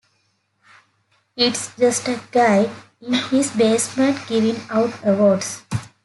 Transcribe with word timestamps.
It's 1.35 1.75
just 1.77 2.07
a 2.07 2.19
guy 2.31 2.71
in 3.01 3.13
his 3.13 3.51
basement 3.55 4.17
giving 4.27 4.55
out 4.71 4.89
awards. 5.05 5.61